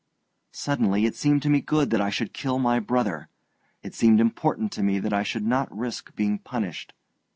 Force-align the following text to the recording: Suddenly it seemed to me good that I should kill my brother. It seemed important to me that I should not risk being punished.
Suddenly 0.55 1.05
it 1.05 1.13
seemed 1.15 1.43
to 1.43 1.49
me 1.51 1.61
good 1.61 1.91
that 1.91 2.01
I 2.01 2.09
should 2.09 2.33
kill 2.33 2.57
my 2.57 2.79
brother. 2.79 3.27
It 3.83 3.93
seemed 3.93 4.19
important 4.19 4.71
to 4.71 4.81
me 4.81 4.97
that 4.97 5.13
I 5.13 5.21
should 5.21 5.45
not 5.45 5.71
risk 5.77 6.15
being 6.15 6.39
punished. 6.39 6.93